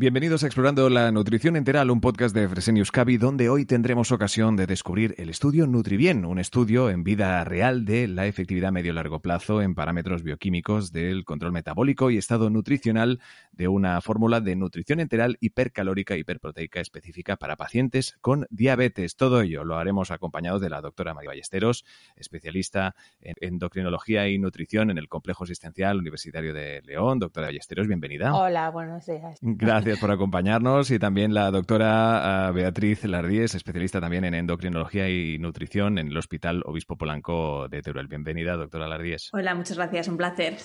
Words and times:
Bienvenidos 0.00 0.44
a 0.44 0.46
Explorando 0.46 0.88
la 0.88 1.10
Nutrición 1.10 1.56
Enteral, 1.56 1.90
un 1.90 2.00
podcast 2.00 2.32
de 2.32 2.48
Fresenius 2.48 2.92
Cavi, 2.92 3.16
donde 3.16 3.48
hoy 3.48 3.64
tendremos 3.64 4.12
ocasión 4.12 4.54
de 4.54 4.68
descubrir 4.68 5.16
el 5.18 5.28
estudio 5.28 5.66
Nutribien, 5.66 6.24
un 6.24 6.38
estudio 6.38 6.88
en 6.88 7.02
vida 7.02 7.42
real 7.42 7.84
de 7.84 8.06
la 8.06 8.26
efectividad 8.26 8.70
medio-largo 8.70 9.18
plazo 9.18 9.60
en 9.60 9.74
parámetros 9.74 10.22
bioquímicos 10.22 10.92
del 10.92 11.24
control 11.24 11.50
metabólico 11.50 12.12
y 12.12 12.16
estado 12.16 12.48
nutricional 12.48 13.18
de 13.50 13.66
una 13.66 14.00
fórmula 14.00 14.40
de 14.40 14.54
nutrición 14.54 15.00
enteral 15.00 15.36
hipercalórica 15.40 16.16
hiperproteica 16.16 16.78
específica 16.80 17.36
para 17.36 17.56
pacientes 17.56 18.16
con 18.20 18.46
diabetes. 18.50 19.16
Todo 19.16 19.40
ello 19.40 19.64
lo 19.64 19.78
haremos 19.78 20.12
acompañados 20.12 20.60
de 20.60 20.70
la 20.70 20.80
doctora 20.80 21.12
María 21.12 21.30
Ballesteros, 21.30 21.84
especialista 22.14 22.94
en 23.20 23.34
endocrinología 23.40 24.28
y 24.28 24.38
nutrición 24.38 24.92
en 24.92 24.98
el 24.98 25.08
Complejo 25.08 25.42
Asistencial 25.42 25.98
Universitario 25.98 26.54
de 26.54 26.82
León. 26.82 27.18
Doctora 27.18 27.48
Ballesteros, 27.48 27.88
bienvenida. 27.88 28.32
Hola, 28.32 28.70
buenos 28.70 29.04
días. 29.04 29.40
Gracias 29.42 29.87
por 29.96 30.10
acompañarnos 30.10 30.90
y 30.90 30.98
también 30.98 31.32
la 31.32 31.50
doctora 31.50 32.48
uh, 32.50 32.52
Beatriz 32.52 33.04
Lardíez, 33.04 33.54
especialista 33.54 34.00
también 34.00 34.24
en 34.24 34.34
endocrinología 34.34 35.08
y 35.08 35.38
nutrición 35.38 35.98
en 35.98 36.08
el 36.08 36.16
Hospital 36.16 36.62
Obispo 36.66 36.96
Polanco 36.96 37.68
de 37.68 37.80
Teruel. 37.80 38.08
Bienvenida, 38.08 38.56
doctora 38.56 38.88
Lardíez. 38.88 39.30
Hola, 39.32 39.54
muchas 39.54 39.76
gracias, 39.76 40.08
un 40.08 40.16
placer. 40.16 40.56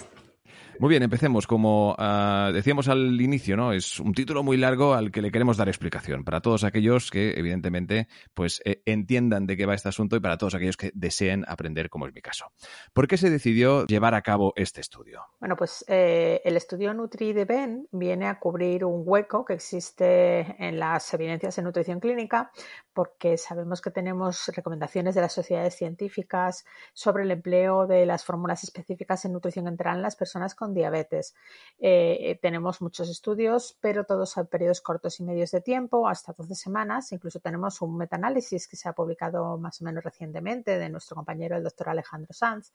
Muy 0.80 0.90
bien, 0.90 1.04
empecemos. 1.04 1.48
Como 1.48 1.92
uh, 1.94 2.52
decíamos 2.52 2.88
al 2.88 3.20
inicio, 3.22 3.56
¿no? 3.56 3.74
Es 3.74 4.00
un 4.00 4.14
título 4.14 4.44
muy 4.44 4.58
largo 4.58 4.94
al 4.94 5.12
que 5.12 5.22
le 5.22 5.32
queremos 5.32 5.58
dar 5.58 5.68
explicación 5.68 6.24
para 6.24 6.42
todos 6.42 6.64
aquellos 6.64 7.12
que, 7.12 7.34
evidentemente, 7.38 8.08
pues 8.34 8.62
eh, 8.66 8.82
entiendan 8.86 9.46
de 9.46 9.56
qué 9.56 9.66
va 9.66 9.76
este 9.76 9.90
asunto 9.90 10.16
y 10.16 10.20
para 10.20 10.38
todos 10.38 10.56
aquellos 10.56 10.78
que 10.78 10.92
deseen 10.94 11.46
aprender, 11.48 11.90
como 11.90 12.08
es 12.08 12.14
mi 12.14 12.22
caso. 12.22 12.52
¿Por 12.94 13.08
qué 13.08 13.18
se 13.18 13.30
decidió 13.30 13.86
llevar 13.86 14.16
a 14.16 14.22
cabo 14.22 14.54
este 14.56 14.82
estudio? 14.82 15.22
Bueno, 15.40 15.56
pues 15.56 15.86
eh, 15.88 16.42
el 16.44 16.58
estudio 16.58 16.94
Nutri 16.94 17.34
de 17.34 17.46
Ben 17.46 17.88
viene 17.92 18.28
a 18.28 18.40
cubrir 18.40 18.86
un 18.86 19.04
hueco 19.06 19.46
que 19.46 19.54
existe 19.54 20.56
en 20.60 20.80
las 20.80 21.14
evidencias 21.14 21.58
en 21.58 21.66
nutrición 21.66 22.00
clínica 22.00 22.52
porque 22.94 23.38
sabemos 23.38 23.82
que 23.82 23.92
tenemos 23.92 24.52
recomendaciones 24.56 25.16
de 25.16 25.22
las 25.22 25.34
sociedades 25.34 25.76
científicas 25.76 26.66
sobre 26.94 27.24
el 27.24 27.32
empleo 27.32 27.88
de 27.88 28.06
las 28.06 28.24
fórmulas 28.24 28.64
específicas 28.64 29.26
en 29.26 29.34
nutrición 29.34 29.68
enteral 29.68 29.98
en 29.98 30.04
las 30.04 30.16
personas 30.16 30.56
con 30.56 30.63
diabetes. 30.72 31.34
Eh, 31.80 32.38
tenemos 32.42 32.80
muchos 32.82 33.10
estudios, 33.10 33.76
pero 33.82 34.04
todos 34.04 34.38
a 34.38 34.44
periodos 34.44 34.82
cortos 34.82 35.20
y 35.20 35.24
medios 35.24 35.52
de 35.52 35.62
tiempo, 35.62 36.08
hasta 36.08 36.34
12 36.34 36.54
semanas. 36.54 37.12
Incluso 37.12 37.40
tenemos 37.40 37.82
un 37.82 37.98
metaanálisis 37.98 38.68
que 38.68 38.76
se 38.76 38.88
ha 38.88 38.94
publicado 38.94 39.58
más 39.58 39.82
o 39.82 39.86
menos 39.86 40.04
recientemente 40.04 40.78
de 40.78 40.90
nuestro 40.90 41.16
compañero, 41.16 41.58
el 41.58 41.64
doctor 41.64 41.90
Alejandro 41.90 42.34
Sanz, 42.34 42.72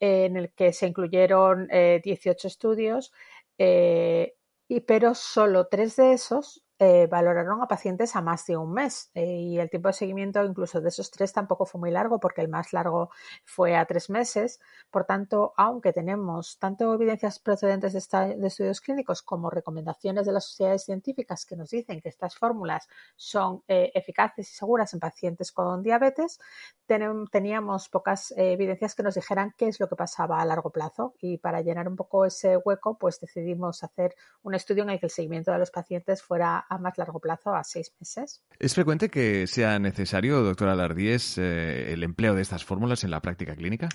eh, 0.00 0.24
en 0.24 0.36
el 0.36 0.50
que 0.50 0.72
se 0.72 0.88
incluyeron 0.88 1.68
eh, 1.70 2.00
18 2.02 2.48
estudios, 2.48 3.12
eh, 3.58 4.34
y, 4.66 4.80
pero 4.80 5.14
solo 5.14 5.68
tres 5.68 5.96
de 5.96 6.14
esos 6.14 6.62
eh, 6.84 7.06
valoraron 7.06 7.62
a 7.62 7.68
pacientes 7.68 8.16
a 8.16 8.22
más 8.22 8.44
de 8.46 8.56
un 8.56 8.72
mes 8.72 9.12
eh, 9.14 9.24
y 9.24 9.60
el 9.60 9.70
tiempo 9.70 9.86
de 9.86 9.92
seguimiento 9.92 10.44
incluso 10.44 10.80
de 10.80 10.88
esos 10.88 11.12
tres 11.12 11.32
tampoco 11.32 11.64
fue 11.64 11.80
muy 11.80 11.92
largo 11.92 12.18
porque 12.18 12.40
el 12.40 12.48
más 12.48 12.72
largo 12.72 13.10
fue 13.44 13.76
a 13.76 13.86
tres 13.86 14.10
meses. 14.10 14.58
Por 14.90 15.04
tanto, 15.04 15.54
aunque 15.56 15.92
tenemos 15.92 16.58
tanto 16.58 16.92
evidencias 16.92 17.38
procedentes 17.38 17.92
de, 17.92 18.46
estudios 18.48 18.80
clínicos 18.80 19.22
como 19.22 19.48
recomendaciones 19.48 20.26
de 20.26 20.32
las 20.32 20.44
sociedades 20.44 20.82
científicas 20.82 21.46
que 21.46 21.54
nos 21.54 21.70
dicen 21.70 22.00
que 22.00 22.08
estas 22.08 22.34
fórmulas 22.34 22.88
son 23.14 23.62
eh, 23.68 23.92
eficaces 23.94 24.50
y 24.50 24.52
seguras 24.52 24.92
en 24.92 24.98
pacientes 24.98 25.52
con 25.52 25.84
diabetes, 25.84 26.40
ten, 26.86 27.28
teníamos 27.28 27.90
pocas 27.90 28.34
evidencias 28.36 28.96
que 28.96 29.04
nos 29.04 29.14
dijeran 29.14 29.54
qué 29.56 29.68
es 29.68 29.78
lo 29.78 29.88
que 29.88 29.94
pasaba 29.94 30.40
a 30.40 30.44
largo 30.44 30.70
plazo 30.70 31.14
y 31.20 31.38
para 31.38 31.60
llenar 31.60 31.86
un 31.86 31.94
poco 31.94 32.24
ese 32.24 32.56
hueco, 32.56 32.98
pues 32.98 33.20
decidimos 33.20 33.84
hacer 33.84 34.16
un 34.42 34.54
estudio 34.54 34.82
en 34.82 34.90
el 34.90 34.98
que 34.98 35.06
el 35.06 35.10
seguimiento 35.10 35.52
de 35.52 35.58
los 35.58 35.70
pacientes 35.70 36.24
fuera 36.24 36.66
a 36.74 36.78
más 36.78 36.96
largo 36.98 37.20
plazo, 37.20 37.54
a 37.54 37.64
seis 37.64 37.92
meses. 38.00 38.42
¿Es 38.58 38.74
frecuente 38.74 39.08
que 39.08 39.46
sea 39.46 39.78
necesario, 39.78 40.42
doctora 40.42 40.74
Lardíez, 40.74 41.38
eh, 41.38 41.92
el 41.92 42.02
empleo 42.02 42.34
de 42.34 42.42
estas 42.42 42.64
fórmulas 42.64 43.04
en 43.04 43.10
la 43.10 43.20
práctica 43.20 43.54
clínica? 43.54 43.88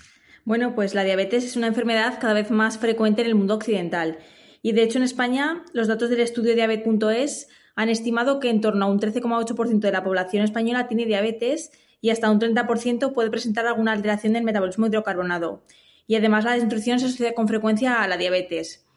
Bueno, 0.44 0.74
pues 0.74 0.94
la 0.94 1.04
diabetes 1.04 1.44
es 1.44 1.56
una 1.56 1.66
enfermedad 1.66 2.18
cada 2.20 2.34
vez 2.34 2.50
más 2.50 2.78
frecuente 2.78 3.22
en 3.22 3.28
el 3.28 3.34
mundo 3.34 3.54
occidental. 3.54 4.18
Y 4.62 4.72
de 4.72 4.82
hecho 4.82 4.98
en 4.98 5.04
España 5.04 5.64
los 5.72 5.88
datos 5.88 6.10
del 6.10 6.20
estudio 6.20 6.54
diabet.es 6.54 7.48
han 7.76 7.88
estimado 7.88 8.40
que 8.40 8.50
en 8.50 8.60
torno 8.60 8.86
a 8.86 8.88
un 8.88 8.98
13,8% 8.98 9.78
de 9.78 9.92
la 9.92 10.02
población 10.02 10.42
española 10.42 10.88
tiene 10.88 11.06
diabetes 11.06 11.70
y 12.00 12.10
hasta 12.10 12.30
un 12.30 12.40
30% 12.40 13.12
puede 13.12 13.30
presentar 13.30 13.66
alguna 13.66 13.92
alteración 13.92 14.32
del 14.32 14.44
metabolismo 14.44 14.86
hidrocarbonado. 14.86 15.62
Y 16.06 16.16
además 16.16 16.44
la 16.44 16.54
desnutrición 16.54 16.98
se 16.98 17.06
asocia 17.06 17.34
con 17.34 17.46
frecuencia 17.46 18.02
a 18.02 18.08
la 18.08 18.16
diabetes. 18.16 18.87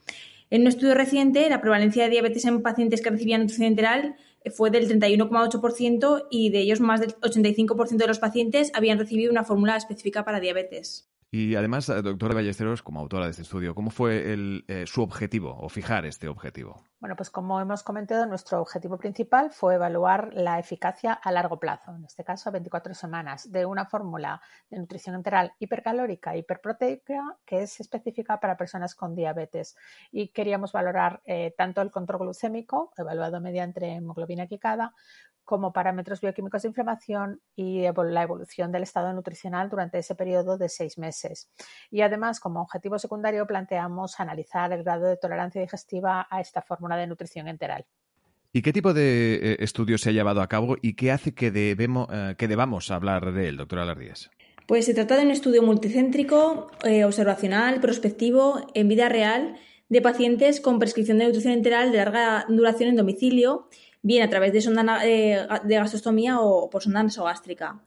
En 0.51 0.63
un 0.63 0.67
estudio 0.67 0.95
reciente, 0.95 1.49
la 1.49 1.61
prevalencia 1.61 2.03
de 2.03 2.09
diabetes 2.09 2.43
en 2.43 2.61
pacientes 2.61 3.01
que 3.01 3.09
recibían 3.09 3.39
nutrición 3.39 3.67
enteral 3.67 4.17
fue 4.53 4.69
del 4.69 4.89
31,8% 4.89 6.27
y 6.29 6.49
de 6.49 6.59
ellos 6.59 6.81
más 6.81 6.99
del 6.99 7.15
85% 7.21 7.95
de 7.95 8.07
los 8.07 8.19
pacientes 8.19 8.69
habían 8.75 8.99
recibido 8.99 9.31
una 9.31 9.45
fórmula 9.45 9.77
específica 9.77 10.25
para 10.25 10.41
diabetes. 10.41 11.09
Y 11.31 11.55
además, 11.55 11.87
doctora 11.87 12.35
Ballesteros, 12.35 12.83
como 12.83 12.99
autora 12.99 13.25
de 13.25 13.31
este 13.31 13.43
estudio, 13.43 13.73
¿cómo 13.73 13.91
fue 13.91 14.35
eh, 14.67 14.83
su 14.87 15.01
objetivo 15.01 15.55
o 15.57 15.69
fijar 15.69 16.05
este 16.05 16.27
objetivo? 16.27 16.83
Bueno, 17.01 17.15
pues 17.15 17.31
como 17.31 17.59
hemos 17.59 17.81
comentado, 17.81 18.27
nuestro 18.27 18.61
objetivo 18.61 18.95
principal 18.99 19.49
fue 19.49 19.73
evaluar 19.73 20.29
la 20.35 20.59
eficacia 20.59 21.13
a 21.13 21.31
largo 21.31 21.57
plazo, 21.57 21.95
en 21.95 22.05
este 22.05 22.23
caso 22.23 22.47
a 22.47 22.51
24 22.51 22.93
semanas, 22.93 23.51
de 23.51 23.65
una 23.65 23.87
fórmula 23.87 24.39
de 24.69 24.77
nutrición 24.77 25.15
enteral 25.15 25.51
hipercalórica, 25.57 26.37
hiperproteica, 26.37 27.39
que 27.43 27.63
es 27.63 27.79
específica 27.79 28.39
para 28.39 28.55
personas 28.55 28.93
con 28.93 29.15
diabetes. 29.15 29.75
Y 30.11 30.27
queríamos 30.27 30.73
valorar 30.73 31.23
eh, 31.25 31.55
tanto 31.57 31.81
el 31.81 31.89
control 31.89 32.19
glucémico, 32.19 32.93
evaluado 32.95 33.41
mediante 33.41 33.83
hemoglobina 33.93 34.45
glicada, 34.45 34.93
como 35.43 35.73
parámetros 35.73 36.21
bioquímicos 36.21 36.61
de 36.61 36.69
inflamación 36.69 37.41
y 37.55 37.81
la 37.81 38.23
evolución 38.23 38.71
del 38.71 38.83
estado 38.83 39.11
nutricional 39.11 39.69
durante 39.69 39.97
ese 39.97 40.15
periodo 40.15 40.57
de 40.57 40.69
seis 40.69 40.97
meses. 40.97 41.49
Y 41.89 42.01
además, 42.01 42.39
como 42.39 42.61
objetivo 42.61 42.97
secundario, 42.99 43.45
planteamos 43.45 44.19
analizar 44.19 44.71
el 44.71 44.83
grado 44.83 45.07
de 45.07 45.17
tolerancia 45.17 45.61
digestiva 45.61 46.27
a 46.29 46.39
esta 46.39 46.61
fórmula 46.61 46.90
de 46.97 47.07
nutrición 47.07 47.47
enteral. 47.47 47.85
¿Y 48.53 48.61
qué 48.61 48.73
tipo 48.73 48.93
de 48.93 49.35
eh, 49.35 49.57
estudio 49.59 49.97
se 49.97 50.09
ha 50.09 50.13
llevado 50.13 50.41
a 50.41 50.47
cabo 50.47 50.75
y 50.81 50.95
qué 50.95 51.11
hace 51.11 51.33
que, 51.33 51.51
debemos, 51.51 52.07
eh, 52.11 52.35
que 52.37 52.47
debamos 52.47 52.91
hablar 52.91 53.31
de 53.31 53.47
él, 53.47 53.57
doctora 53.57 53.85
Lardíez? 53.85 54.29
Pues 54.67 54.85
se 54.85 54.93
trata 54.93 55.17
de 55.17 55.23
un 55.23 55.31
estudio 55.31 55.63
multicéntrico, 55.63 56.69
eh, 56.83 57.05
observacional, 57.05 57.79
prospectivo, 57.79 58.67
en 58.73 58.89
vida 58.89 59.09
real, 59.09 59.55
de 59.89 60.01
pacientes 60.01 60.59
con 60.59 60.79
prescripción 60.79 61.17
de 61.17 61.25
nutrición 61.25 61.53
enteral 61.53 61.91
de 61.91 61.97
larga 61.97 62.45
duración 62.47 62.89
en 62.89 62.95
domicilio 62.97 63.67
bien 64.01 64.23
a 64.23 64.29
través 64.29 64.51
de 64.53 64.61
sonda 64.61 64.99
de, 64.99 65.47
de 65.63 65.75
gastrostomía 65.75 66.39
o 66.39 66.69
por 66.69 66.81
sonda 66.81 67.03
nasogástrica. 67.03 67.81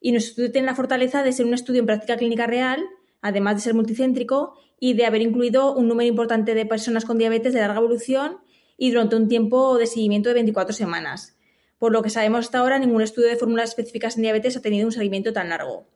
Y 0.00 0.12
nuestro 0.12 0.30
estudio 0.30 0.52
tiene 0.52 0.66
la 0.66 0.74
fortaleza 0.74 1.22
de 1.22 1.32
ser 1.32 1.46
un 1.46 1.54
estudio 1.54 1.80
en 1.80 1.86
práctica 1.86 2.16
clínica 2.16 2.46
real, 2.46 2.82
además 3.20 3.56
de 3.56 3.60
ser 3.60 3.74
multicéntrico 3.74 4.58
y 4.84 4.94
de 4.94 5.06
haber 5.06 5.22
incluido 5.22 5.72
un 5.72 5.86
número 5.86 6.08
importante 6.08 6.56
de 6.56 6.66
personas 6.66 7.04
con 7.04 7.16
diabetes 7.16 7.52
de 7.54 7.60
larga 7.60 7.78
evolución 7.78 8.38
y 8.76 8.90
durante 8.90 9.14
un 9.14 9.28
tiempo 9.28 9.78
de 9.78 9.86
seguimiento 9.86 10.28
de 10.28 10.34
24 10.34 10.74
semanas. 10.74 11.38
Por 11.78 11.92
lo 11.92 12.02
que 12.02 12.10
sabemos 12.10 12.46
hasta 12.46 12.58
ahora, 12.58 12.80
ningún 12.80 13.00
estudio 13.00 13.28
de 13.28 13.36
fórmulas 13.36 13.68
específicas 13.68 14.16
en 14.16 14.22
diabetes 14.22 14.56
ha 14.56 14.60
tenido 14.60 14.84
un 14.84 14.90
seguimiento 14.90 15.32
tan 15.32 15.50
largo. 15.50 15.86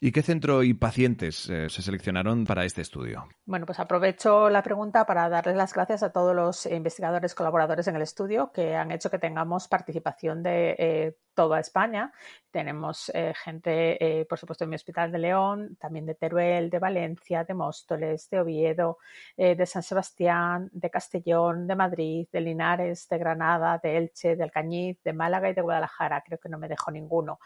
¿Y 0.00 0.10
qué 0.10 0.22
centro 0.22 0.64
y 0.64 0.74
pacientes 0.74 1.48
eh, 1.48 1.68
se 1.68 1.82
seleccionaron 1.82 2.44
para 2.44 2.64
este 2.64 2.82
estudio? 2.82 3.28
Bueno, 3.46 3.66
pues 3.66 3.78
aprovecho 3.78 4.48
la 4.48 4.64
pregunta 4.64 5.06
para 5.06 5.28
darles 5.28 5.56
las 5.56 5.72
gracias 5.72 6.02
a 6.02 6.10
todos 6.10 6.34
los 6.34 6.66
investigadores 6.66 7.36
colaboradores 7.36 7.86
en 7.86 7.96
el 7.96 8.02
estudio 8.02 8.52
que 8.52 8.74
han 8.74 8.92
hecho 8.92 9.10
que 9.10 9.18
tengamos 9.18 9.66
participación 9.68 10.42
de 10.42 10.74
eh, 10.78 11.16
toda 11.34 11.58
España. 11.58 12.12
Tenemos 12.50 13.10
eh, 13.14 13.34
gente, 13.44 14.20
eh, 14.20 14.24
por 14.24 14.38
supuesto, 14.38 14.64
en 14.64 14.70
mi 14.70 14.76
Hospital 14.76 15.12
de 15.12 15.18
León, 15.18 15.76
también 15.78 16.06
de 16.06 16.14
Teruel, 16.14 16.70
de 16.70 16.78
Valencia, 16.78 17.44
de 17.44 17.52
Móstoles, 17.52 18.30
de 18.30 18.40
Oviedo, 18.40 18.98
eh, 19.36 19.54
de 19.54 19.66
San 19.66 19.82
Sebastián, 19.82 20.70
de 20.72 20.88
Castellón, 20.88 21.66
de 21.66 21.76
Madrid, 21.76 22.26
de 22.32 22.40
Linares, 22.40 23.06
de 23.08 23.18
Granada, 23.18 23.78
de 23.82 23.98
Elche, 23.98 24.34
de 24.34 24.44
Alcañiz, 24.44 25.02
de 25.02 25.12
Málaga 25.12 25.50
y 25.50 25.54
de 25.54 25.60
Guadalajara. 25.60 26.22
Creo 26.24 26.38
que 26.38 26.48
no 26.48 26.58
me 26.58 26.68
dejo 26.68 26.90
ninguno. 26.90 27.38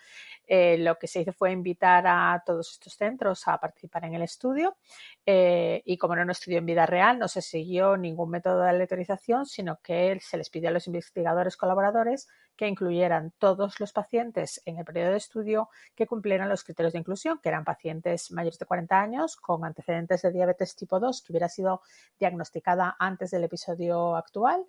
lo 0.48 0.98
que 0.98 1.06
se 1.06 1.20
hizo 1.22 1.32
fue 1.32 1.50
invitar 1.52 2.04
a 2.06 2.42
todos 2.44 2.72
estos 2.72 2.94
centros 2.94 3.48
a 3.48 3.58
participar 3.58 4.04
en 4.04 4.14
el 4.14 4.22
estudio 4.22 4.76
Eh, 5.24 5.82
y 5.84 5.98
como 5.98 6.14
era 6.14 6.24
un 6.24 6.30
estudio 6.30 6.58
en 6.58 6.66
vida 6.66 6.84
real, 6.84 7.18
no 7.18 7.28
se 7.28 7.42
siguió 7.42 7.96
ningún 7.96 8.30
método 8.30 8.62
de 8.62 8.70
aleatorización, 8.70 9.46
sino 9.46 9.78
que 9.80 10.18
se 10.20 10.36
les 10.36 10.50
pidió 10.50 10.68
a 10.68 10.72
los 10.72 10.88
investigadores 10.88 11.56
colaboradores 11.56 12.28
que 12.56 12.66
incluyeran 12.66 13.32
todos 13.38 13.78
los 13.78 13.92
pacientes 13.92 14.60
en 14.66 14.78
el 14.78 14.84
periodo 14.84 15.12
de 15.12 15.18
estudio 15.18 15.68
que 15.94 16.08
cumplieran 16.08 16.48
los 16.48 16.64
criterios 16.64 16.92
de 16.92 16.98
inclusión, 16.98 17.38
que 17.40 17.48
eran 17.50 17.64
pacientes 17.64 18.32
mayores 18.32 18.58
de 18.58 18.66
40 18.66 19.00
años 19.00 19.36
con 19.36 19.64
antecedentes 19.64 20.22
de 20.22 20.32
diabetes 20.32 20.74
tipo 20.74 20.98
2 20.98 21.22
que 21.22 21.32
hubiera 21.32 21.48
sido 21.48 21.82
diagnosticada 22.18 22.96
antes 22.98 23.30
del 23.30 23.44
episodio 23.44 24.16
actual, 24.16 24.66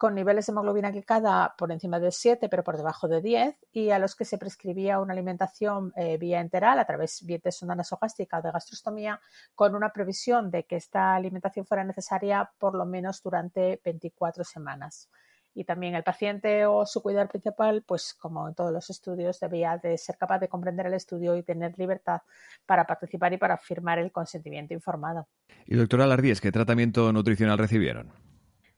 con 0.00 0.14
niveles 0.14 0.46
de 0.46 0.52
hemoglobina 0.52 0.90
glicada 0.90 1.54
por 1.58 1.70
encima 1.70 2.00
de 2.00 2.10
7 2.10 2.48
pero 2.48 2.64
por 2.64 2.78
debajo 2.78 3.06
de 3.06 3.20
10 3.20 3.54
y 3.70 3.90
a 3.90 3.98
los 3.98 4.16
que 4.16 4.24
se 4.24 4.38
prescribía 4.38 4.98
una 4.98 5.12
alimentación 5.12 5.92
eh, 5.94 6.16
vía 6.16 6.40
enteral 6.40 6.78
a 6.78 6.86
través 6.86 7.22
de 7.26 7.52
sonda 7.52 7.74
nasogástrica 7.74 8.38
o 8.38 8.42
de 8.42 8.50
gastrostomía 8.50 9.20
con 9.54 9.74
una 9.74 9.92
previsión 9.92 10.50
de 10.50 10.64
que 10.64 10.76
esta 10.76 11.14
alimentación 11.14 11.66
fuera 11.66 11.84
necesaria 11.84 12.50
por 12.58 12.74
lo 12.74 12.86
menos 12.86 13.22
durante 13.22 13.78
24 13.84 14.42
semanas. 14.42 15.10
Y 15.52 15.64
también 15.64 15.94
el 15.94 16.02
paciente 16.02 16.64
o 16.64 16.86
su 16.86 17.02
cuidador 17.02 17.28
principal, 17.28 17.84
pues 17.86 18.14
como 18.14 18.48
en 18.48 18.54
todos 18.54 18.72
los 18.72 18.88
estudios, 18.88 19.38
debía 19.38 19.76
de 19.76 19.98
ser 19.98 20.16
capaz 20.16 20.38
de 20.38 20.48
comprender 20.48 20.86
el 20.86 20.94
estudio 20.94 21.36
y 21.36 21.42
tener 21.42 21.78
libertad 21.78 22.22
para 22.64 22.86
participar 22.86 23.34
y 23.34 23.36
para 23.36 23.58
firmar 23.58 23.98
el 23.98 24.12
consentimiento 24.12 24.72
informado. 24.72 25.28
Y 25.66 25.76
doctora 25.76 26.06
Lardíez, 26.06 26.40
¿qué 26.40 26.50
tratamiento 26.50 27.12
nutricional 27.12 27.58
recibieron? 27.58 28.29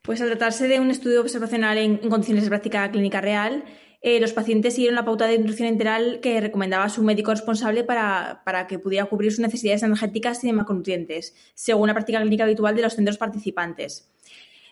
Pues 0.02 0.20
al 0.20 0.26
tratarse 0.26 0.66
de 0.66 0.80
un 0.80 0.90
estudio 0.90 1.20
observacional 1.20 1.78
en, 1.78 1.98
condiciones 1.98 2.42
de 2.42 2.50
práctica 2.50 2.90
clínica 2.90 3.20
real, 3.20 3.64
eh, 4.00 4.18
los 4.18 4.32
pacientes 4.32 4.74
siguieron 4.74 4.96
la 4.96 5.04
pauta 5.04 5.28
de 5.28 5.38
nutrición 5.38 5.68
enteral 5.68 6.18
que 6.20 6.40
recomendaba 6.40 6.88
su 6.88 7.04
médico 7.04 7.30
responsable 7.30 7.84
para, 7.84 8.66
que 8.68 8.80
pudiera 8.80 9.06
cubrir 9.06 9.30
sus 9.30 9.38
necesidades 9.38 9.84
energéticas 9.84 10.42
y 10.42 10.48
de 10.48 10.54
macronutrientes, 10.54 11.36
según 11.54 11.86
la 11.86 11.94
práctica 11.94 12.20
clínica 12.20 12.42
habitual 12.42 12.74
de 12.74 12.82
los 12.82 12.94
centros 12.94 13.16
participantes. 13.16 14.10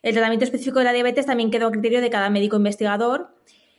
El 0.03 0.15
tratamiento 0.15 0.44
específico 0.47 0.81
de 0.81 0.87
la 0.87 0.93
diabetes 0.93 1.27
también 1.27 1.53
quedó 1.53 1.69
a 1.69 1.71
criterio 1.71 2.00
de 2.00 2.11
cada 2.11 2.29
médico 2.29 2.56
investigador 2.56 3.37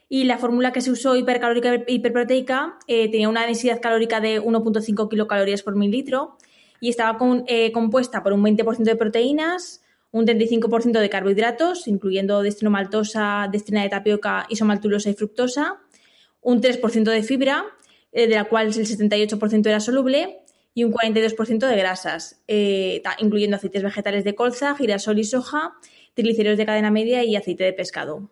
y 0.07 0.23
la 0.23 0.37
fórmula 0.37 0.71
que 0.71 0.79
se 0.79 0.91
usó 0.91 1.17
hipercalórica 1.17 1.73
e 1.73 1.85
hiperproteica 1.85 2.77
eh, 2.87 3.11
tenía 3.11 3.27
una 3.27 3.45
densidad 3.45 3.81
calórica 3.81 4.21
de 4.21 4.41
1.5 4.41 5.09
kilocalorías 5.09 5.63
por 5.63 5.75
mililitro 5.75 6.37
y 6.79 6.87
estaba 6.87 7.17
eh, 7.47 7.73
compuesta 7.73 8.23
por 8.23 8.31
un 8.31 8.41
20% 8.41 8.83
de 8.83 8.95
proteínas, 8.95 9.83
un 10.11 10.25
35% 10.25 10.99
de 10.99 11.09
carbohidratos, 11.09 11.87
incluyendo 11.87 12.41
destinomaltosa, 12.41 13.47
destrina 13.51 13.83
de 13.83 13.89
tapioca, 13.89 14.45
isomaltulosa 14.49 15.09
y 15.09 15.13
fructosa, 15.13 15.79
un 16.41 16.61
3% 16.61 17.03
de 17.03 17.23
fibra, 17.23 17.65
eh, 18.11 18.27
de 18.27 18.35
la 18.35 18.45
cual 18.45 18.67
el 18.67 18.73
78% 18.73 19.67
era 19.67 19.79
soluble, 19.79 20.39
y 20.73 20.83
un 20.83 20.93
42% 20.93 21.67
de 21.67 21.75
grasas, 21.75 22.41
eh, 22.47 23.01
incluyendo 23.19 23.57
aceites 23.57 23.83
vegetales 23.83 24.23
de 24.23 24.35
colza, 24.35 24.75
girasol 24.75 25.19
y 25.19 25.23
soja, 25.23 25.73
triglicéridos 26.13 26.57
de 26.57 26.65
cadena 26.65 26.91
media 26.91 27.23
y 27.23 27.35
aceite 27.35 27.63
de 27.63 27.73
pescado. 27.73 28.29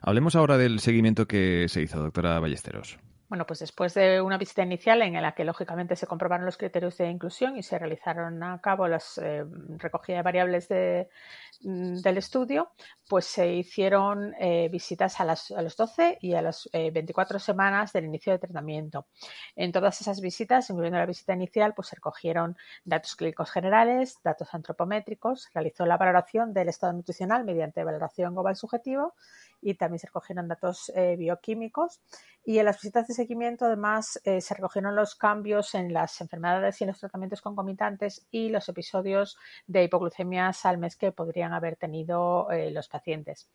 Hablemos 0.00 0.36
ahora 0.36 0.58
del 0.58 0.80
seguimiento 0.80 1.26
que 1.26 1.66
se 1.68 1.82
hizo, 1.82 2.00
doctora 2.00 2.38
Ballesteros. 2.40 2.98
Bueno, 3.34 3.48
pues 3.48 3.58
después 3.58 3.94
de 3.94 4.20
una 4.20 4.38
visita 4.38 4.62
inicial 4.62 5.02
en 5.02 5.20
la 5.20 5.34
que 5.34 5.42
lógicamente 5.42 5.96
se 5.96 6.06
comprobaron 6.06 6.46
los 6.46 6.56
criterios 6.56 6.96
de 6.98 7.10
inclusión 7.10 7.56
y 7.56 7.64
se 7.64 7.76
realizaron 7.76 8.40
a 8.44 8.60
cabo 8.60 8.86
las 8.86 9.18
eh, 9.18 9.44
recogida 9.78 10.18
de 10.18 10.22
variables 10.22 10.68
mm, 10.70 11.96
del 11.96 12.16
estudio, 12.16 12.70
pues 13.08 13.24
se 13.24 13.52
hicieron 13.52 14.34
eh, 14.38 14.68
visitas 14.70 15.18
a, 15.18 15.24
las, 15.24 15.50
a, 15.50 15.62
los 15.62 15.76
12 15.76 16.18
y 16.20 16.34
a 16.34 16.42
las 16.42 16.70
24 16.72 17.36
eh, 17.36 17.40
semanas 17.40 17.92
del 17.92 18.04
inicio 18.04 18.32
de 18.32 18.38
tratamiento. 18.38 19.08
En 19.56 19.72
todas 19.72 20.00
esas 20.00 20.20
visitas, 20.20 20.70
incluyendo 20.70 21.00
la 21.00 21.06
visita 21.06 21.32
inicial, 21.32 21.74
pues 21.74 21.88
se 21.88 21.96
recogieron 21.96 22.56
datos 22.84 23.16
clínicos 23.16 23.50
generales, 23.50 24.20
datos 24.22 24.54
antropométricos, 24.54 25.50
realizó 25.52 25.86
la 25.86 25.96
valoración 25.96 26.54
del 26.54 26.68
estado 26.68 26.92
nutricional 26.92 27.44
mediante 27.44 27.82
valoración 27.82 28.32
global 28.32 28.54
subjetivo 28.54 29.14
y 29.64 29.74
también 29.74 29.98
se 29.98 30.06
recogieron 30.06 30.46
datos 30.46 30.92
eh, 30.94 31.16
bioquímicos. 31.16 32.00
Y 32.44 32.58
en 32.58 32.66
las 32.66 32.76
visitas 32.76 33.08
de 33.08 33.14
seguimiento, 33.14 33.64
además, 33.64 34.20
eh, 34.24 34.42
se 34.42 34.54
recogieron 34.54 34.94
los 34.94 35.14
cambios 35.14 35.74
en 35.74 35.94
las 35.94 36.20
enfermedades 36.20 36.78
y 36.80 36.84
en 36.84 36.88
los 36.88 37.00
tratamientos 37.00 37.40
concomitantes 37.40 38.26
y 38.30 38.50
los 38.50 38.68
episodios 38.68 39.38
de 39.66 39.84
hipoglucemias 39.84 40.66
al 40.66 40.76
mes 40.76 40.96
que 40.96 41.10
podrían 41.12 41.54
haber 41.54 41.76
tenido 41.76 42.50
eh, 42.50 42.70
los 42.70 42.88
pacientes. 42.88 43.48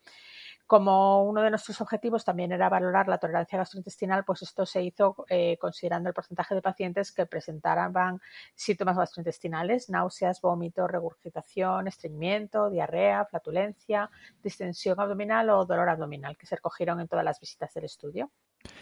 Como 0.70 1.24
uno 1.24 1.42
de 1.42 1.50
nuestros 1.50 1.82
objetivos 1.82 2.24
también 2.24 2.52
era 2.52 2.70
valorar 2.70 3.08
la 3.08 3.18
tolerancia 3.18 3.58
gastrointestinal, 3.58 4.24
pues 4.24 4.44
esto 4.44 4.68
se 4.68 4.84
hizo 4.84 5.26
eh, 5.28 5.58
considerando 5.60 6.10
el 6.10 6.14
porcentaje 6.14 6.54
de 6.54 6.62
pacientes 6.62 7.12
que 7.12 7.26
presentaban 7.26 8.22
síntomas 8.54 8.96
gastrointestinales, 8.96 9.90
náuseas, 9.90 10.42
vómito, 10.42 10.88
regurgitación, 10.88 11.88
estreñimiento, 11.88 12.70
diarrea, 12.70 13.26
flatulencia, 13.26 14.12
distensión 14.44 15.00
abdominal 15.00 15.50
o 15.50 15.66
dolor 15.66 15.90
abdominal, 15.90 16.38
que 16.38 16.46
se 16.46 16.58
recogieron 16.58 17.00
en 17.00 17.08
todas 17.08 17.26
las 17.26 17.40
visitas 17.40 17.74
del 17.74 17.86
estudio. 17.86 18.30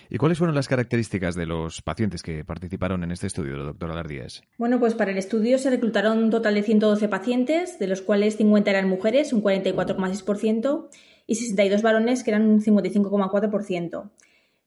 ¿Y 0.10 0.18
cuáles 0.18 0.40
fueron 0.40 0.56
las 0.56 0.68
características 0.68 1.36
de 1.36 1.46
los 1.46 1.82
pacientes 1.82 2.22
que 2.22 2.44
participaron 2.44 3.02
en 3.06 3.12
este 3.12 3.28
estudio, 3.28 3.64
doctora 3.64 3.96
Lardíez? 3.96 4.42
Bueno, 4.58 4.78
pues 4.78 4.94
para 4.94 5.12
el 5.12 5.18
estudio 5.18 5.58
se 5.58 5.70
reclutaron 5.70 6.18
un 6.18 6.32
total 6.32 6.56
de 6.56 6.64
112 6.64 7.08
pacientes, 7.08 7.80
de 7.80 7.88
los 7.88 8.02
cuales 8.02 8.36
50 8.36 8.70
eran 8.70 8.90
mujeres, 8.90 9.32
un 9.32 9.42
44,6%, 9.42 10.90
y 11.28 11.36
62 11.36 11.82
varones, 11.82 12.24
que 12.24 12.32
eran 12.32 12.48
un 12.48 12.62
55,4%. 12.62 14.10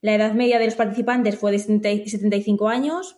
La 0.01 0.15
edad 0.15 0.33
media 0.33 0.59
de 0.59 0.65
los 0.65 0.75
participantes 0.75 1.35
fue 1.35 1.51
de 1.51 1.59
75 1.59 2.69
años, 2.69 3.17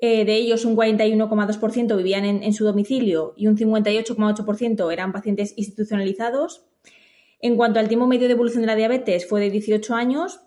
eh, 0.00 0.24
de 0.24 0.34
ellos 0.36 0.64
un 0.64 0.76
41,2% 0.76 1.96
vivían 1.96 2.24
en, 2.24 2.52
su 2.54 2.64
domicilio 2.64 3.34
y 3.36 3.48
un 3.48 3.56
58,8% 3.56 4.92
eran 4.92 5.12
pacientes 5.12 5.52
institucionalizados. 5.56 6.64
En 7.40 7.56
cuanto 7.56 7.80
al 7.80 7.88
tiempo 7.88 8.06
medio 8.06 8.26
de 8.26 8.32
evolución 8.34 8.62
de 8.62 8.66
la 8.66 8.76
diabetes, 8.76 9.28
fue 9.28 9.40
de 9.40 9.50
18 9.50 9.94
años 9.94 10.40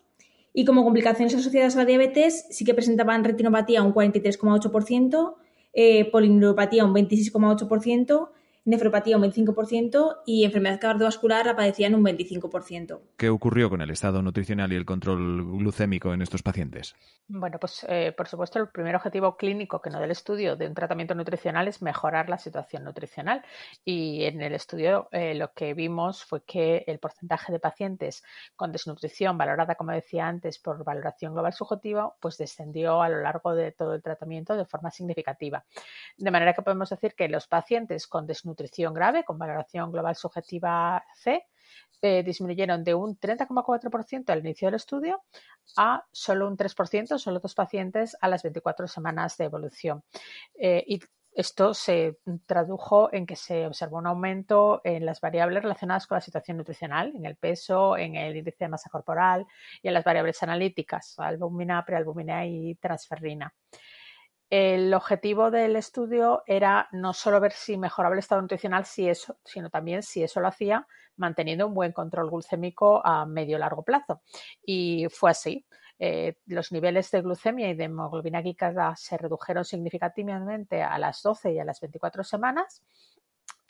y 0.54 0.66
como 0.66 0.84
complicaciones 0.84 1.36
asociadas 1.36 1.76
a 1.76 1.80
la 1.80 1.86
diabetes 1.86 2.46
sí 2.50 2.66
que 2.66 2.74
presentaban 2.74 3.24
retinopatía 3.24 3.84
un 3.84 3.94
43,8%, 3.94 5.36
eh, 5.74 6.10
polineuropatía 6.12 6.86
un 6.86 6.94
26,8%, 6.94 8.30
nefropatía 8.66 9.18
un 9.18 9.24
25% 9.24 10.22
y 10.26 10.46
enfermedad 10.46 10.80
cardiovascular 10.80 11.48
aparecían 11.48 11.96
un 11.96 12.04
25%. 12.04 13.02
¿Qué 13.18 13.30
ocurrió 13.30 13.70
con 13.70 13.82
el 13.82 13.90
estado 13.90 14.22
nutricional 14.22 14.72
y 14.72 14.76
el 14.76 14.86
control 14.86 15.44
glucémico 15.58 16.14
en 16.14 16.22
estos 16.22 16.44
pacientes? 16.44 16.96
Bueno, 17.28 17.58
pues 17.60 17.86
eh, 17.90 18.14
por 18.16 18.28
supuesto 18.28 18.60
el 18.60 18.70
primer 18.70 18.96
objetivo 18.96 19.36
clínico 19.38 19.82
que 19.82 19.90
no 19.90 20.00
del 20.00 20.12
estudio 20.12 20.56
de 20.56 20.68
un 20.68 20.74
tratamiento 20.74 21.16
nutricional 21.16 21.68
es 21.68 21.82
mejorar 21.82 22.30
la 22.30 22.38
situación 22.38 22.84
nutricional 22.84 23.44
y 23.84 24.24
en 24.24 24.42
el 24.42 24.54
estudio 24.54 25.08
eh, 25.12 25.34
lo 25.34 25.54
que 25.54 25.74
vimos 25.74 26.24
fue 26.24 26.44
que 26.44 26.84
el 26.88 27.00
porcentaje 27.00 27.52
de 27.52 27.60
pacientes 27.60 28.24
con 28.56 28.72
desnutrición 28.72 29.38
valorada, 29.38 29.76
como 29.76 29.92
decía 29.92 30.28
antes, 30.28 30.60
por 30.60 30.84
valoración 30.84 31.34
global 31.34 31.54
subjetiva, 31.54 32.14
pues 32.20 32.38
descendió 32.38 33.02
a 33.02 33.10
lo 33.10 33.22
largo 33.22 33.56
de 33.56 33.72
todo 33.72 33.94
el 33.94 34.02
tratamiento 34.02 34.56
de 34.56 34.66
forma 34.66 34.92
significativa. 34.92 35.66
De 36.18 36.32
manera 36.32 36.54
que 36.54 36.62
podemos 36.62 36.90
decir 36.90 37.16
que 37.16 37.28
los 37.30 37.48
pacientes 37.48 38.08
con 38.08 38.28
desnutrición 38.28 38.53
nutrición 38.54 38.94
grave 38.94 39.24
con 39.24 39.38
valoración 39.38 39.92
global 39.92 40.16
subjetiva 40.16 41.04
C 41.16 41.44
eh, 42.02 42.22
disminuyeron 42.22 42.84
de 42.84 42.94
un 42.94 43.18
30,4% 43.18 44.30
al 44.30 44.40
inicio 44.40 44.68
del 44.68 44.76
estudio 44.76 45.24
a 45.78 46.06
solo 46.12 46.48
un 46.48 46.58
3%, 46.58 47.18
solo 47.18 47.40
dos 47.40 47.56
pacientes 47.56 48.18
a 48.20 48.28
las 48.28 48.44
24 48.44 48.88
semanas 48.88 49.38
de 49.38 49.46
evolución. 49.46 50.04
Eh, 50.54 50.84
y 50.86 51.00
esto 51.34 51.74
se 51.74 52.18
tradujo 52.46 53.10
en 53.14 53.26
que 53.26 53.38
se 53.38 53.66
observó 53.66 53.98
un 53.98 54.08
aumento 54.08 54.82
en 54.84 55.06
las 55.06 55.22
variables 55.22 55.64
relacionadas 55.64 56.06
con 56.06 56.18
la 56.18 56.22
situación 56.22 56.58
nutricional, 56.58 57.14
en 57.16 57.26
el 57.26 57.38
peso, 57.38 57.98
en 57.98 58.16
el 58.16 58.36
índice 58.36 58.66
de 58.66 58.70
masa 58.70 58.90
corporal 58.90 59.48
y 59.82 59.88
en 59.88 59.94
las 59.94 60.04
variables 60.04 60.44
analíticas, 60.44 61.18
albumina, 61.18 61.86
prealbumina 61.86 62.46
y 62.46 62.76
transferrina. 62.76 63.54
El 64.50 64.94
objetivo 64.94 65.50
del 65.52 65.76
estudio 65.76 66.44
era 66.46 66.88
no 66.92 67.14
solo 67.14 67.40
ver 67.40 67.54
si 67.54 67.78
mejoraba 67.78 68.14
el 68.14 68.20
estado 68.20 68.42
nutricional, 68.42 68.86
si 68.86 69.10
eso, 69.10 69.38
sino 69.44 69.70
también 69.70 70.04
si 70.04 70.24
eso 70.24 70.40
lo 70.40 70.48
hacía 70.48 70.88
manteniendo 71.16 71.68
un 71.68 71.74
buen 71.74 71.92
control 71.92 72.30
glucémico 72.30 73.06
a 73.06 73.26
medio 73.26 73.58
largo 73.58 73.84
plazo. 73.84 74.22
Y 74.64 75.08
fue 75.10 75.32
así. 75.32 75.66
Eh, 76.00 76.38
los 76.48 76.72
niveles 76.72 77.12
de 77.12 77.22
glucemia 77.22 77.70
y 77.70 77.76
de 77.76 77.86
hemoglobina 77.86 78.42
glicada 78.42 78.96
se 78.96 79.18
redujeron 79.18 79.64
significativamente 79.64 80.82
a 80.82 80.98
las 80.98 81.22
12 81.22 81.54
y 81.54 81.60
a 81.60 81.66
las 81.66 81.80
24 81.80 82.24
semanas 82.24 82.84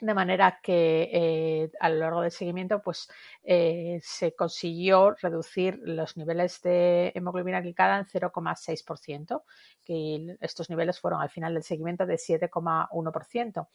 de 0.04 0.14
manera 0.14 0.60
que 0.62 1.08
eh, 1.12 1.70
a 1.80 1.88
lo 1.88 1.98
largo 1.98 2.20
del 2.20 2.30
seguimiento 2.30 2.82
pues, 2.82 3.08
eh, 3.42 4.00
se 4.02 4.34
consiguió 4.34 5.12
reducir 5.12 5.80
los 5.82 6.16
niveles 6.18 6.60
de 6.62 7.10
hemoglobina 7.14 7.62
glicada 7.62 7.98
en 7.98 8.04
0,6%, 8.04 9.44
que 9.82 10.36
estos 10.40 10.68
niveles 10.68 11.00
fueron 11.00 11.22
al 11.22 11.30
final 11.30 11.54
del 11.54 11.62
seguimiento 11.62 12.04
de 12.04 12.16
7,1%, 12.16 13.68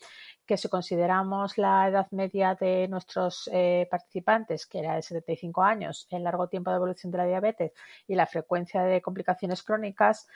que 0.45 0.57
si 0.57 0.69
consideramos 0.69 1.57
la 1.57 1.87
edad 1.87 2.07
media 2.11 2.53
de 2.53 2.87
nuestros 2.87 3.49
eh, 3.51 3.87
participantes, 3.89 4.67
que 4.67 4.79
era 4.79 4.95
de 4.95 5.01
75 5.01 5.63
años, 5.63 6.07
el 6.11 6.23
largo 6.23 6.47
tiempo 6.47 6.69
de 6.69 6.77
evolución 6.77 7.11
de 7.11 7.17
la 7.17 7.25
diabetes 7.25 7.71
y 8.07 8.13
la 8.13 8.27
frecuencia 8.27 8.83
de 8.83 9.01
complicaciones 9.01 9.63
crónicas, 9.63 10.27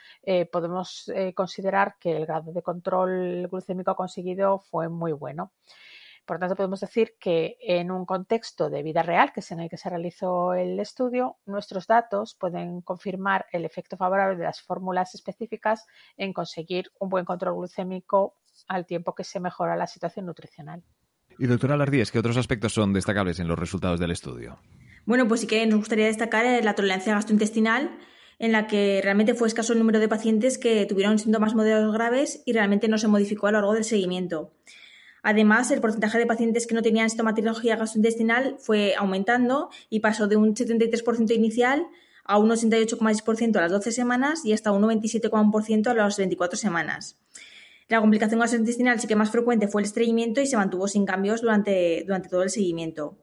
podemos 0.50 1.10
considerar 1.34 1.96
que 2.00 2.16
el 2.16 2.26
grado 2.26 2.52
de 2.52 2.62
control 2.62 3.46
glucémico 3.48 3.94
conseguido 3.94 4.58
fue 4.58 4.88
muy 4.88 5.12
bueno. 5.12 5.52
Por 6.26 6.38
tanto, 6.38 6.56
podemos 6.56 6.80
decir 6.80 7.16
que 7.20 7.58
en 7.60 7.90
un 7.90 8.06
contexto 8.06 8.70
de 8.70 8.82
vida 8.82 9.02
real, 9.02 9.32
que 9.32 9.40
es 9.40 9.50
en 9.52 9.60
el 9.60 9.68
que 9.68 9.76
se 9.76 9.90
realizó 9.90 10.54
el 10.54 10.80
estudio, 10.80 11.36
nuestros 11.44 11.86
datos 11.86 12.34
pueden 12.34 12.80
confirmar 12.80 13.44
el 13.52 13.64
efecto 13.66 13.96
favorable 13.98 14.36
de 14.36 14.44
las 14.44 14.62
fórmulas 14.62 15.14
específicas 15.14 15.86
en 16.16 16.32
conseguir 16.32 16.90
un 16.98 17.10
buen 17.10 17.26
control 17.26 17.56
glucémico 17.56 18.36
al 18.68 18.86
tiempo 18.86 19.14
que 19.14 19.24
se 19.24 19.38
mejora 19.38 19.76
la 19.76 19.86
situación 19.86 20.24
nutricional. 20.26 20.82
Y 21.38 21.46
doctora 21.46 21.76
Lardíez, 21.76 22.10
¿qué 22.10 22.20
otros 22.20 22.36
aspectos 22.36 22.72
son 22.72 22.92
destacables 22.92 23.40
en 23.40 23.48
los 23.48 23.58
resultados 23.58 24.00
del 24.00 24.12
estudio? 24.12 24.58
Bueno, 25.04 25.28
pues 25.28 25.40
sí 25.40 25.46
que 25.46 25.66
nos 25.66 25.80
gustaría 25.80 26.06
destacar 26.06 26.46
la 26.64 26.74
tolerancia 26.74 27.14
gastrointestinal, 27.14 27.98
en 28.38 28.52
la 28.52 28.66
que 28.66 29.00
realmente 29.02 29.34
fue 29.34 29.48
escaso 29.48 29.72
el 29.72 29.78
número 29.78 30.00
de 30.00 30.08
pacientes 30.08 30.58
que 30.58 30.86
tuvieron 30.86 31.18
síntomas 31.18 31.54
moderados 31.54 31.92
graves 31.92 32.42
y 32.46 32.52
realmente 32.52 32.88
no 32.88 32.98
se 32.98 33.08
modificó 33.08 33.46
a 33.46 33.52
lo 33.52 33.58
largo 33.58 33.74
del 33.74 33.84
seguimiento. 33.84 34.52
Además, 35.26 35.70
el 35.70 35.80
porcentaje 35.80 36.18
de 36.18 36.26
pacientes 36.26 36.66
que 36.66 36.74
no 36.74 36.82
tenían 36.82 37.08
sintomatología 37.08 37.76
gastrointestinal 37.76 38.56
fue 38.58 38.94
aumentando 38.94 39.70
y 39.88 40.00
pasó 40.00 40.28
de 40.28 40.36
un 40.36 40.54
73% 40.54 41.34
inicial 41.34 41.86
a 42.24 42.36
un 42.36 42.50
88,6% 42.50 43.56
a 43.56 43.62
las 43.62 43.72
12 43.72 43.90
semanas 43.90 44.44
y 44.44 44.52
hasta 44.52 44.70
un 44.70 44.82
97,1% 44.82 45.86
a 45.86 45.94
las 45.94 46.18
24 46.18 46.58
semanas. 46.58 47.16
La 47.88 48.02
complicación 48.02 48.38
gastrointestinal 48.38 49.00
sí 49.00 49.06
que 49.06 49.16
más 49.16 49.30
frecuente 49.30 49.66
fue 49.66 49.80
el 49.80 49.86
estreñimiento 49.86 50.42
y 50.42 50.46
se 50.46 50.58
mantuvo 50.58 50.88
sin 50.88 51.06
cambios 51.06 51.40
durante, 51.40 52.04
durante 52.06 52.28
todo 52.28 52.42
el 52.42 52.50
seguimiento. 52.50 53.16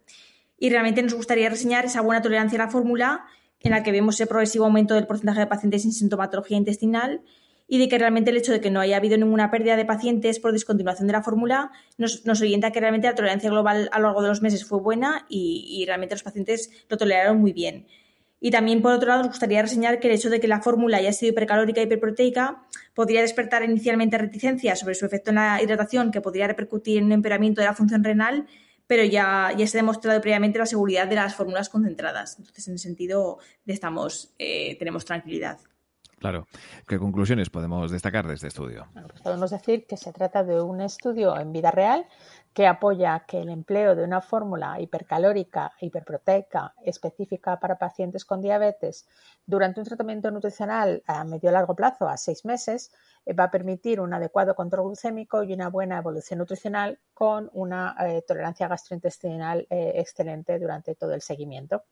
Y 0.58 0.72
realmente 0.72 1.04
nos 1.04 1.14
gustaría 1.14 1.50
reseñar 1.50 1.86
esa 1.86 2.02
buena 2.02 2.24
tolerancia 2.24 2.60
a 2.60 2.66
la 2.66 2.72
fórmula 2.72 3.26
en 3.60 3.72
la 3.72 3.84
que 3.84 3.92
vemos 3.92 4.16
ese 4.16 4.26
progresivo 4.26 4.66
aumento 4.66 4.96
del 4.96 5.06
porcentaje 5.06 5.42
de 5.42 5.48
pacientes 5.48 5.84
sin 5.84 5.94
sintomatología 5.94 6.58
intestinal 6.58 7.22
y 7.72 7.78
de 7.78 7.88
que 7.88 7.98
realmente 7.98 8.32
el 8.32 8.36
hecho 8.36 8.52
de 8.52 8.60
que 8.60 8.70
no 8.70 8.82
haya 8.82 8.98
habido 8.98 9.18
ninguna 9.18 9.50
pérdida 9.50 9.78
de 9.78 9.86
pacientes 9.86 10.42
por 10.42 10.52
discontinuación 10.52 11.08
de 11.08 11.14
la 11.14 11.24
fórmula 11.24 11.72
nos, 11.98 12.22
orienta 12.26 12.68
a 12.68 12.72
que 12.72 12.82
realmente 12.82 13.08
la 13.08 13.16
tolerancia 13.16 13.50
global 13.50 13.88
a 13.94 14.00
lo 14.00 14.08
largo 14.08 14.22
de 14.22 14.28
los 14.28 14.42
meses 14.42 14.66
fue 14.66 14.82
buena 14.82 15.26
y, 15.30 15.82
realmente 15.88 16.14
los 16.14 16.22
pacientes 16.22 16.70
lo 16.90 16.98
toleraron 16.98 17.40
muy 17.40 17.54
bien. 17.54 17.88
Y 18.42 18.52
también, 18.52 18.82
por 18.82 18.92
otro 18.92 19.08
lado, 19.08 19.20
nos 19.20 19.30
gustaría 19.30 19.62
reseñar 19.62 20.02
que 20.02 20.10
el 20.10 20.16
hecho 20.16 20.30
de 20.30 20.42
que 20.42 20.50
la 20.50 20.62
fórmula 20.62 20.98
haya 20.98 21.14
sido 21.14 21.32
hipercalórica 21.32 21.80
y 21.80 21.86
hiperproteica 21.86 22.62
podría 22.94 23.22
despertar 23.22 23.64
inicialmente 23.64 24.18
reticencia 24.18 24.76
sobre 24.76 24.96
su 24.96 25.06
efecto 25.06 25.30
en 25.30 25.38
la 25.38 25.64
hidratación, 25.64 26.12
que 26.12 26.20
podría 26.20 26.48
repercutir 26.48 26.98
en 26.98 27.06
un 27.06 27.14
empeoramiento 27.14 27.62
de 27.62 27.68
la 27.68 27.74
función 27.74 28.04
renal, 28.04 28.48
pero 28.86 29.06
ya, 29.06 29.54
ya 29.58 29.66
se 29.66 29.78
ha 29.78 29.82
demostrado 29.82 30.20
previamente 30.20 30.60
la 30.60 30.66
seguridad 30.66 31.08
de 31.08 31.16
las 31.16 31.36
fórmulas 31.36 31.70
concentradas. 31.70 32.36
Entonces, 32.38 32.68
en 32.68 32.74
ese 32.74 32.84
sentido, 32.84 33.40
estamos, 33.66 34.36
eh, 34.40 34.76
tenemos 34.78 35.06
tranquilidad. 35.06 35.58
Claro. 36.22 36.48
¿Qué 36.88 37.00
conclusiones 37.00 37.50
podemos 37.50 37.90
destacar 37.90 38.28
de 38.28 38.36
este 38.36 38.48
estudio? 38.48 38.88
Pues 38.94 39.24
podemos 39.24 39.50
decir 39.50 39.88
que 39.88 39.98
se 39.98 40.14
trata 40.14 40.44
de 40.44 40.62
un 40.62 40.80
estudio 40.80 41.36
en 41.36 41.52
vida 41.52 41.72
real 41.72 42.06
que 42.54 42.68
apoya 42.68 43.26
que 43.28 43.42
el 43.42 43.50
empleo 43.50 43.96
de 43.96 44.04
una 44.04 44.22
fórmula 44.22 44.80
hipercalórica, 44.80 45.74
hiperproteica, 45.82 46.76
específica 46.86 47.60
para 47.60 47.80
pacientes 47.80 48.24
con 48.24 48.40
diabetes 48.40 49.08
durante 49.48 49.80
un 49.80 49.88
tratamiento 49.88 50.30
nutricional 50.30 51.02
a 51.08 51.24
medio 51.24 51.50
largo 51.50 51.76
plazo, 51.76 52.08
a 52.08 52.18
seis 52.18 52.46
meses, 52.46 52.92
eh, 53.26 53.34
va 53.34 53.46
a 53.46 53.52
permitir 53.52 54.00
un 54.00 54.14
adecuado 54.14 54.54
control 54.54 54.90
glucémico 54.90 55.42
y 55.42 55.54
una 55.54 55.70
buena 55.70 55.98
evolución 55.98 56.38
nutricional 56.38 57.00
con 57.16 57.50
una 57.54 57.96
eh, 58.00 58.22
tolerancia 58.28 58.68
gastrointestinal 58.68 59.66
eh, 59.72 59.94
excelente 59.96 60.60
durante 60.60 60.94
todo 60.94 61.16
el 61.16 61.24
seguimiento. 61.24 61.84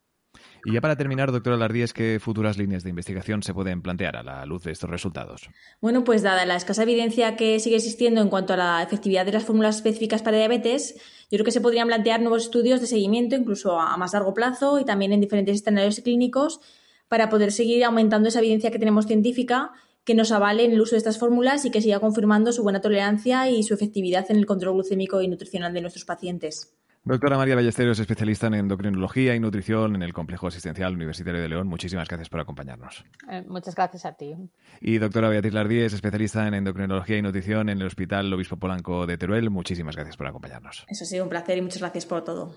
Y 0.66 0.74
ya 0.74 0.82
para 0.82 0.96
terminar, 0.96 1.32
doctora 1.32 1.58
Lardíez, 1.58 1.94
¿qué 1.94 2.20
futuras 2.20 2.58
líneas 2.58 2.84
de 2.84 2.90
investigación 2.90 3.42
se 3.44 3.54
pueden 3.54 3.82
plantear 3.82 4.18
a 4.18 4.24
la 4.24 4.46
luz 4.46 4.64
de 4.64 4.72
estos 4.72 4.90
resultados? 4.90 5.50
Bueno, 5.82 6.04
pues 6.04 6.22
dada 6.22 6.46
la 6.46 6.56
escasa 6.56 6.84
evidencia 6.84 7.36
que 7.36 7.60
sigue 7.60 7.78
existiendo 7.78 8.22
en 8.22 8.30
cuanto 8.30 8.54
a 8.54 8.58
la 8.58 8.84
efectividad 8.84 9.26
de 9.26 9.32
las 9.32 9.46
fórmulas 9.46 9.78
específicas 9.78 10.22
para 10.22 10.38
diabetes, 10.38 10.96
yo 11.32 11.38
creo 11.38 11.46
que 11.46 11.52
se 11.52 11.62
podrían 11.62 11.88
plantear 11.88 12.22
nuevos 12.22 12.44
estudios 12.44 12.82
de 12.82 12.88
seguimiento, 12.88 13.36
incluso 13.36 13.80
a 13.80 13.96
más 13.98 14.14
largo 14.14 14.34
plazo 14.34 14.80
y 14.80 14.86
también 14.86 15.14
en 15.14 15.22
diferentes 15.22 15.56
escenarios 15.56 16.00
clínicos, 16.02 16.60
para 17.08 17.30
poder 17.30 17.52
seguir 17.52 17.84
aumentando 17.86 18.30
esa 18.30 18.40
evidencia 18.40 18.72
que 18.72 18.80
tenemos 18.80 19.06
científica 19.06 19.72
que 20.04 20.16
nos 20.16 20.32
avale 20.32 20.66
en 20.66 20.72
el 20.72 20.82
uso 20.82 20.92
de 20.92 20.98
estas 20.98 21.20
fórmulas 21.20 21.66
y 21.66 21.72
que 21.72 21.82
siga 21.82 22.00
confirmando 22.00 22.52
su 22.52 22.64
buena 22.64 22.82
tolerancia 22.82 23.50
y 23.50 23.64
su 23.64 23.74
efectividad 23.74 24.26
en 24.30 24.38
el 24.38 24.46
control 24.46 24.74
glucémico 24.74 25.22
y 25.22 25.28
nutricional 25.28 25.74
de 25.74 25.82
nuestros 25.82 26.06
pacientes. 26.06 26.79
Doctora 27.10 27.38
María 27.38 27.56
Ballesteros, 27.56 27.98
especialista 27.98 28.46
en 28.46 28.54
endocrinología 28.54 29.34
y 29.34 29.40
nutrición 29.40 29.96
en 29.96 30.04
el 30.04 30.14
Complejo 30.14 30.46
Asistencial 30.46 30.94
Universitario 30.94 31.42
de 31.42 31.50
León, 31.50 31.68
muchísimas 31.68 32.08
gracias 32.08 32.30
por 32.30 32.40
acompañarnos. 32.40 33.04
Eh, 33.28 33.44
muchas 33.48 33.74
gracias 33.74 34.06
a 34.06 34.14
ti. 34.14 34.36
Y 34.80 35.00
doctora 35.00 35.28
Beatriz 35.28 35.52
Lardíez, 35.52 35.92
especialista 35.92 36.48
en 36.48 36.54
endocrinología 36.54 37.18
y 37.18 37.24
nutrición 37.24 37.70
en 37.70 37.82
el 37.82 37.88
Hospital 37.88 38.32
Obispo 38.32 38.58
Polanco 38.58 39.08
de 39.08 39.18
Teruel, 39.18 39.50
muchísimas 39.50 39.96
gracias 39.96 40.18
por 40.18 40.28
acompañarnos. 40.28 40.86
Eso 40.88 41.04
ha 41.04 41.08
sido 41.08 41.24
un 41.24 41.32
placer 41.32 41.58
y 41.58 41.64
muchas 41.64 41.80
gracias 41.80 42.06
por 42.06 42.24
todo. 42.24 42.54